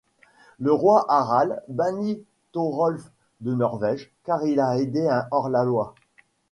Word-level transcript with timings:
Le 0.57 0.73
roi 0.73 1.05
Harald 1.09 1.61
bannit 1.67 2.25
Thorolf 2.53 3.11
de 3.41 3.53
Norvège 3.53 4.11
car 4.23 4.43
il 4.47 4.59
a 4.59 4.79
aidé 4.79 5.07
un 5.07 5.27
hors-la-loi. 5.29 5.93